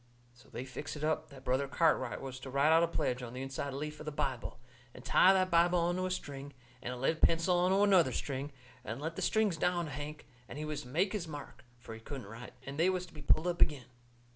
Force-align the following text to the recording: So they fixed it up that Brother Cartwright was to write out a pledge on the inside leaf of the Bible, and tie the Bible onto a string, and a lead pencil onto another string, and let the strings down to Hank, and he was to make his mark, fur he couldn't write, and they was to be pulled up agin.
So 0.33 0.49
they 0.49 0.65
fixed 0.65 0.95
it 0.95 1.03
up 1.03 1.29
that 1.29 1.43
Brother 1.43 1.67
Cartwright 1.67 2.21
was 2.21 2.39
to 2.39 2.49
write 2.49 2.71
out 2.71 2.81
a 2.81 2.87
pledge 2.87 3.21
on 3.21 3.33
the 3.33 3.41
inside 3.43 3.71
leaf 3.71 3.99
of 3.99 4.07
the 4.07 4.11
Bible, 4.11 4.59
and 4.95 5.05
tie 5.05 5.31
the 5.31 5.45
Bible 5.47 5.77
onto 5.77 6.07
a 6.07 6.09
string, 6.09 6.53
and 6.81 6.91
a 6.91 6.97
lead 6.97 7.21
pencil 7.21 7.55
onto 7.59 7.83
another 7.83 8.11
string, 8.11 8.51
and 8.83 8.99
let 8.99 9.15
the 9.15 9.21
strings 9.21 9.57
down 9.57 9.85
to 9.85 9.91
Hank, 9.91 10.25
and 10.49 10.57
he 10.57 10.65
was 10.65 10.81
to 10.81 10.87
make 10.87 11.13
his 11.13 11.27
mark, 11.27 11.65
fur 11.77 11.93
he 11.93 11.99
couldn't 11.99 12.25
write, 12.25 12.53
and 12.65 12.79
they 12.79 12.89
was 12.89 13.05
to 13.05 13.13
be 13.13 13.21
pulled 13.21 13.45
up 13.45 13.61
agin. 13.61 13.83